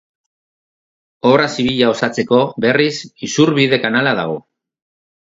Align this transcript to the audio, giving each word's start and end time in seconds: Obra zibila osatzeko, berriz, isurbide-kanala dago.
Obra 1.31 1.43
zibila 1.55 1.89
osatzeko, 1.95 2.39
berriz, 2.65 2.93
isurbide-kanala 3.27 4.15
dago. 4.21 4.39